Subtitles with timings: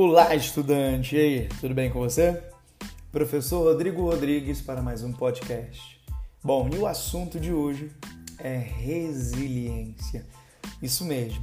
[0.00, 1.16] Olá, estudante!
[1.16, 2.40] E aí, tudo bem com você?
[3.10, 6.00] Professor Rodrigo Rodrigues para mais um podcast.
[6.40, 7.90] Bom, e o assunto de hoje
[8.38, 10.24] é resiliência.
[10.80, 11.42] Isso mesmo.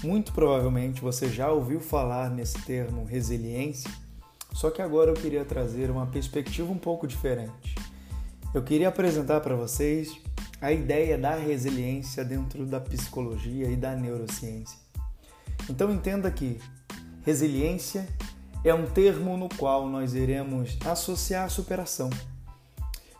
[0.00, 3.90] Muito provavelmente você já ouviu falar nesse termo resiliência,
[4.52, 7.74] só que agora eu queria trazer uma perspectiva um pouco diferente.
[8.54, 10.16] Eu queria apresentar para vocês
[10.60, 14.78] a ideia da resiliência dentro da psicologia e da neurociência.
[15.68, 16.60] Então entenda que
[17.28, 18.08] resiliência
[18.64, 22.08] é um termo no qual nós iremos associar a superação.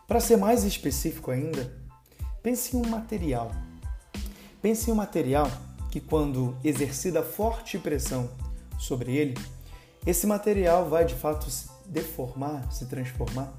[0.07, 1.71] Para ser mais específico ainda,
[2.41, 3.51] pense em um material.
[4.63, 5.47] Pense em um material
[5.91, 8.31] que, quando exercida forte pressão
[8.79, 9.37] sobre ele,
[10.07, 13.53] esse material vai de fato se deformar, se transformar.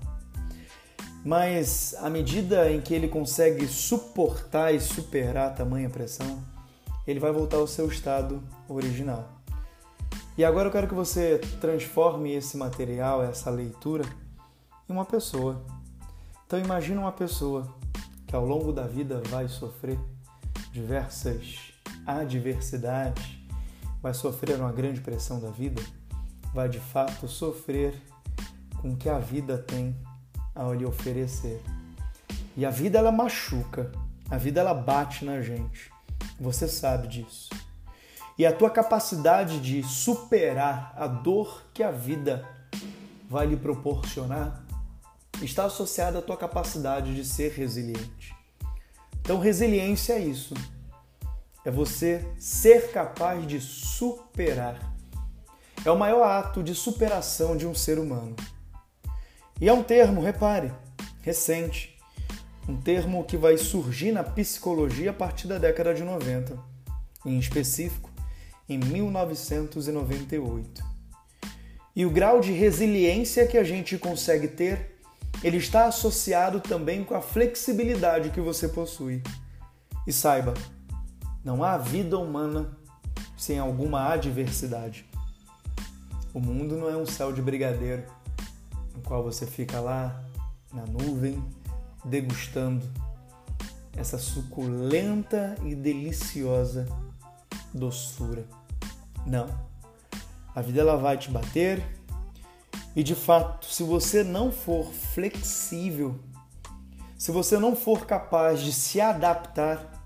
[1.25, 6.43] Mas à medida em que ele consegue suportar e superar tamanha pressão,
[7.07, 9.40] ele vai voltar ao seu estado original.
[10.39, 14.05] E agora eu quero que você transforme esse material, essa leitura,
[14.89, 15.63] em uma pessoa.
[16.47, 17.73] Então imagine uma pessoa
[18.27, 19.99] que ao longo da vida vai sofrer
[20.73, 21.73] diversas
[22.07, 23.39] adversidades,
[24.01, 25.83] vai sofrer uma grande pressão da vida,
[26.55, 28.01] vai de fato sofrer
[28.81, 29.97] com o que a vida tem
[30.55, 31.61] a lhe oferecer.
[32.57, 33.91] E a vida ela machuca,
[34.31, 35.91] a vida ela bate na gente.
[36.41, 37.60] Você sabe disso
[38.41, 42.49] e a tua capacidade de superar a dor que a vida
[43.29, 44.65] vai lhe proporcionar
[45.43, 48.35] está associada à tua capacidade de ser resiliente.
[49.21, 50.55] Então, resiliência é isso.
[51.67, 54.91] É você ser capaz de superar.
[55.85, 58.35] É o maior ato de superação de um ser humano.
[59.61, 60.73] E é um termo, repare,
[61.21, 61.95] recente.
[62.67, 66.57] Um termo que vai surgir na psicologia a partir da década de 90.
[67.27, 68.10] Em específico,
[68.71, 70.89] em 1998.
[71.95, 74.97] E o grau de resiliência que a gente consegue ter,
[75.43, 79.23] ele está associado também com a flexibilidade que você possui.
[80.07, 80.55] E saiba,
[81.45, 82.79] não há vida humana
[83.37, 85.05] sem alguma adversidade.
[86.33, 88.05] O mundo não é um céu de brigadeiro,
[88.95, 90.23] no qual você fica lá
[90.73, 91.43] na nuvem
[92.05, 92.89] degustando
[93.97, 96.87] essa suculenta e deliciosa
[97.75, 98.60] doçura.
[99.27, 99.49] Não.
[100.55, 101.83] A vida ela vai te bater
[102.95, 106.19] e de fato, se você não for flexível,
[107.17, 110.05] se você não for capaz de se adaptar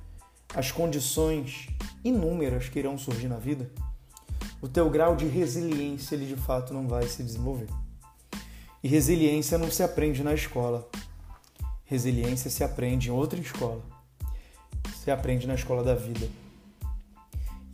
[0.54, 1.68] às condições
[2.04, 3.70] inúmeras que irão surgir na vida,
[4.60, 7.68] o teu grau de resiliência ele de fato não vai se desenvolver.
[8.82, 10.86] E resiliência não se aprende na escola.
[11.84, 13.82] Resiliência se aprende em outra escola.
[15.02, 16.28] Se aprende na escola da vida.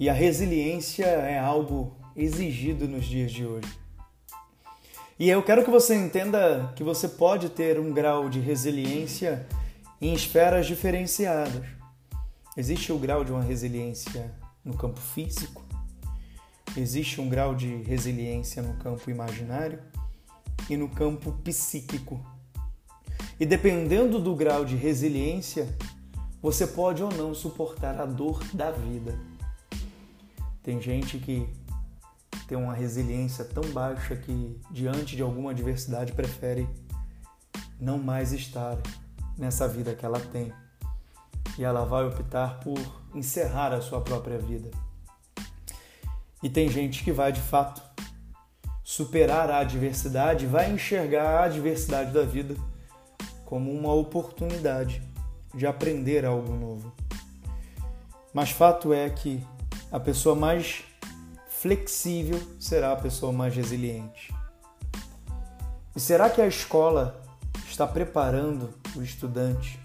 [0.01, 3.71] E a resiliência é algo exigido nos dias de hoje.
[5.19, 9.47] E eu quero que você entenda que você pode ter um grau de resiliência
[10.01, 11.67] em esferas diferenciadas.
[12.57, 14.35] Existe o grau de uma resiliência
[14.65, 15.63] no campo físico,
[16.75, 19.81] existe um grau de resiliência no campo imaginário
[20.71, 22.19] e no campo psíquico.
[23.39, 25.69] E dependendo do grau de resiliência,
[26.41, 29.30] você pode ou não suportar a dor da vida.
[30.63, 31.49] Tem gente que
[32.47, 36.69] tem uma resiliência tão baixa que, diante de alguma adversidade, prefere
[37.79, 38.77] não mais estar
[39.39, 40.53] nessa vida que ela tem.
[41.59, 42.79] E ela vai optar por
[43.15, 44.71] encerrar a sua própria vida.
[46.43, 47.83] E tem gente que vai, de fato,
[48.83, 52.57] superar a adversidade, vai enxergar a adversidade da vida
[53.45, 55.03] como uma oportunidade
[55.55, 56.93] de aprender algo novo.
[58.33, 59.45] Mas fato é que
[59.91, 60.85] a pessoa mais
[61.49, 64.33] flexível será a pessoa mais resiliente.
[65.95, 67.21] E será que a escola
[67.69, 69.81] está preparando o estudante,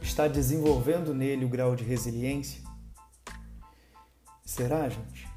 [0.00, 2.62] está desenvolvendo nele o grau de resiliência?
[4.44, 5.28] Será, gente?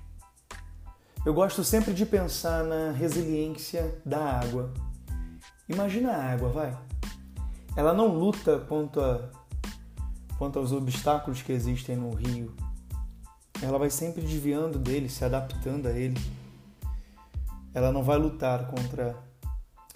[1.25, 4.71] Eu gosto sempre de pensar na resiliência da água.
[5.67, 6.77] Imagina a água, vai.
[7.75, 9.31] Ela não luta contra,
[10.37, 12.55] contra os obstáculos que existem no rio
[13.63, 16.19] ela vai sempre desviando dele, se adaptando a ele.
[17.73, 19.15] Ela não vai lutar contra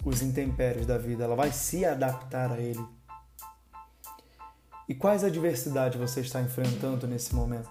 [0.04, 2.84] os intempéries da vida, ela vai se adaptar a ele.
[4.88, 7.70] E quais adversidades você está enfrentando nesse momento?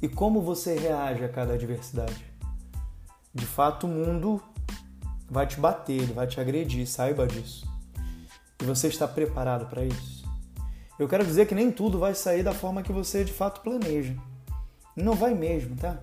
[0.00, 2.24] E como você reage a cada adversidade?
[3.34, 4.42] De fato, o mundo
[5.28, 7.68] vai te bater, ele vai te agredir, saiba disso.
[8.60, 10.24] E você está preparado para isso?
[10.98, 14.16] Eu quero dizer que nem tudo vai sair da forma que você de fato planeja.
[14.96, 15.98] Não vai mesmo, tá?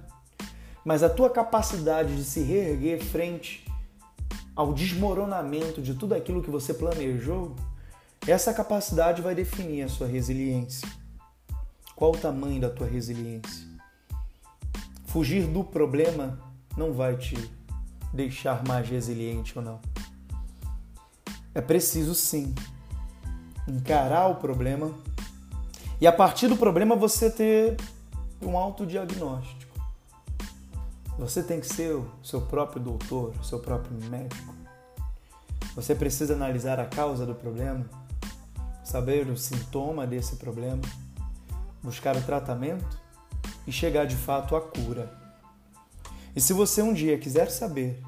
[0.87, 3.65] mas a tua capacidade de se reerguer frente
[4.55, 7.57] ao desmoronamento de tudo aquilo que você planejou,
[8.25, 10.87] essa capacidade vai definir a sua resiliência.
[11.93, 13.67] Qual o tamanho da tua resiliência?
[15.07, 16.39] Fugir do problema
[16.77, 17.35] não vai te
[18.13, 19.81] deixar mais resiliente ou não.
[21.53, 22.55] É preciso sim
[23.67, 24.89] encarar o problema
[25.99, 27.75] e a partir do problema você ter
[28.41, 29.77] um autodiagnóstico.
[31.17, 34.53] Você tem que ser o seu próprio doutor, o seu próprio médico.
[35.75, 37.85] Você precisa analisar a causa do problema,
[38.83, 40.81] saber o sintoma desse problema,
[41.81, 42.99] buscar o tratamento
[43.65, 45.11] e chegar de fato à cura.
[46.35, 48.03] E se você um dia quiser saber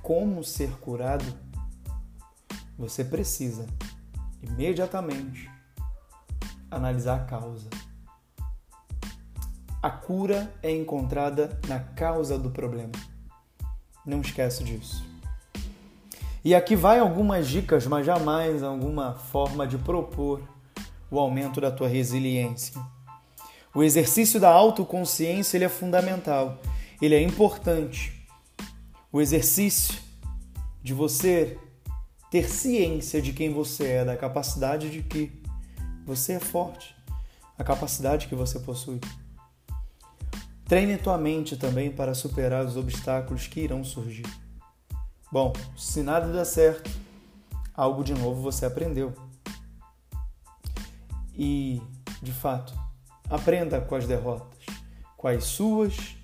[0.00, 1.24] como ser curado,
[2.78, 3.66] você precisa
[4.42, 5.50] imediatamente
[6.70, 7.68] analisar a causa.
[9.82, 12.92] A cura é encontrada na causa do problema.
[14.04, 15.02] Não esquece disso.
[16.44, 20.42] E aqui vai algumas dicas, mas jamais alguma forma de propor
[21.10, 22.78] o aumento da tua resiliência.
[23.74, 26.58] O exercício da autoconsciência ele é fundamental,
[27.00, 28.26] ele é importante.
[29.10, 29.98] O exercício
[30.82, 31.56] de você
[32.30, 35.32] ter ciência de quem você é, da capacidade de que
[36.04, 36.94] você é forte,
[37.58, 39.00] a capacidade que você possui.
[40.70, 44.24] Treine tua mente também para superar os obstáculos que irão surgir.
[45.32, 46.88] Bom, se nada der certo,
[47.74, 49.12] algo de novo você aprendeu.
[51.34, 51.82] E,
[52.22, 52.72] de fato,
[53.28, 54.64] aprenda com as derrotas,
[55.16, 56.16] com as suas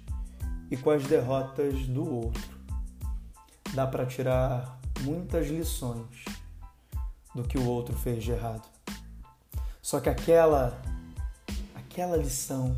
[0.70, 2.56] e com as derrotas do outro.
[3.74, 6.24] Dá para tirar muitas lições
[7.34, 8.68] do que o outro fez de errado.
[9.82, 10.80] Só que aquela
[11.74, 12.76] aquela lição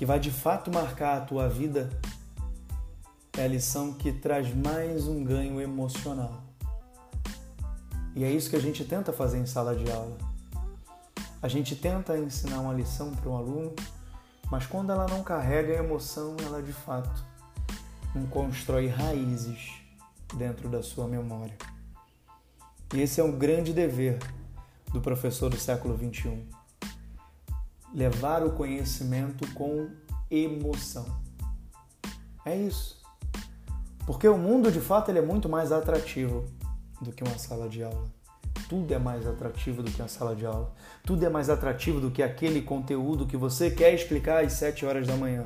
[0.00, 1.90] que vai de fato marcar a tua vida
[3.36, 6.42] é a lição que traz mais um ganho emocional.
[8.16, 10.16] E é isso que a gente tenta fazer em sala de aula.
[11.42, 13.74] A gente tenta ensinar uma lição para um aluno,
[14.50, 17.22] mas quando ela não carrega emoção, ela de fato
[18.14, 19.82] não constrói raízes
[20.34, 21.58] dentro da sua memória.
[22.94, 24.18] E esse é um grande dever
[24.94, 26.59] do professor do século XXI
[27.92, 29.90] levar o conhecimento com
[30.30, 31.06] emoção.
[32.44, 33.00] É isso.
[34.06, 36.44] Porque o mundo, de fato, ele é muito mais atrativo
[37.00, 38.08] do que uma sala de aula.
[38.68, 40.72] Tudo é mais atrativo do que uma sala de aula.
[41.04, 45.06] Tudo é mais atrativo do que aquele conteúdo que você quer explicar às 7 horas
[45.06, 45.44] da manhã.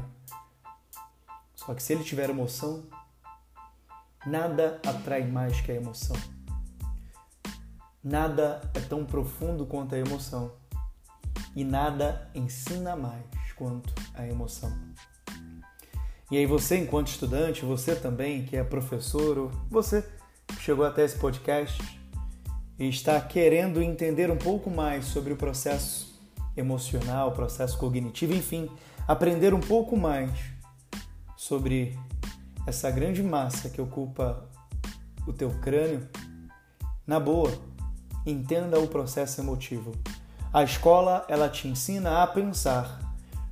[1.54, 2.84] Só que se ele tiver emoção,
[4.26, 6.16] nada atrai mais que a emoção.
[8.02, 10.52] Nada é tão profundo quanto a emoção
[11.54, 13.24] e nada ensina mais
[13.56, 14.72] quanto a emoção.
[16.30, 20.04] E aí você, enquanto estudante, você também que é professor, ou você
[20.48, 21.82] que chegou até esse podcast
[22.78, 26.20] e está querendo entender um pouco mais sobre o processo
[26.56, 28.70] emocional, processo cognitivo, enfim,
[29.06, 30.30] aprender um pouco mais
[31.36, 31.98] sobre
[32.66, 34.48] essa grande massa que ocupa
[35.26, 36.08] o teu crânio,
[37.06, 37.52] na boa,
[38.24, 39.92] entenda o processo emotivo.
[40.54, 43.00] A escola ela te ensina a pensar,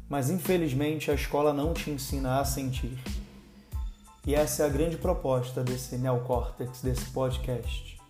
[0.08, 2.96] mas infelizmente a escola não te ensina a sentir.
[4.24, 8.00] E essa é a grande proposta desse neocórtex, desse podcast.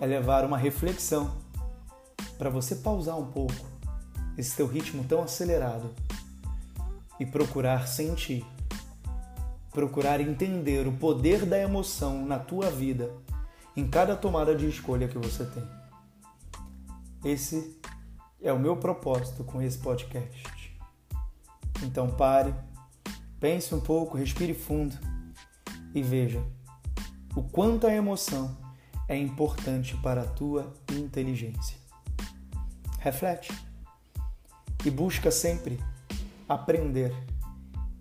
[0.00, 1.36] É levar uma reflexão
[2.38, 3.66] para você pausar um pouco
[4.38, 5.90] esse teu ritmo tão acelerado
[7.20, 8.46] e procurar sentir,
[9.70, 13.10] procurar entender o poder da emoção na tua vida,
[13.76, 15.68] em cada tomada de escolha que você tem.
[17.22, 17.78] Esse
[18.42, 20.76] é o meu propósito com esse podcast.
[21.82, 22.54] Então pare,
[23.38, 24.98] pense um pouco, respire fundo
[25.94, 26.44] e veja
[27.34, 28.56] o quanto a emoção
[29.08, 31.76] é importante para a tua inteligência.
[32.98, 33.52] Reflete
[34.84, 35.78] e busca sempre
[36.48, 37.14] aprender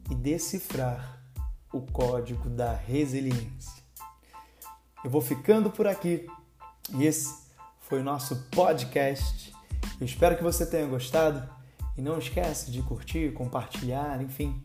[0.10, 1.22] e decifrar
[1.72, 3.82] o código da resiliência.
[5.04, 6.28] Eu vou ficando por aqui
[6.94, 7.34] e esse
[7.80, 9.52] foi o nosso podcast
[10.02, 11.48] eu espero que você tenha gostado
[11.96, 14.60] e não esquece de curtir, compartilhar, enfim,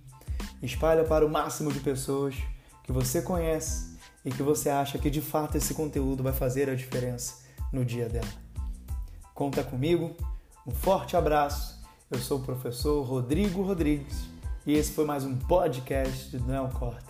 [0.62, 2.34] espalha para o máximo de pessoas
[2.82, 6.74] que você conhece e que você acha que de fato esse conteúdo vai fazer a
[6.74, 8.26] diferença no dia dela.
[9.34, 10.16] Conta comigo,
[10.66, 11.84] um forte abraço.
[12.10, 14.24] Eu sou o professor Rodrigo Rodrigues
[14.64, 17.05] e esse foi mais um podcast do Neocorte.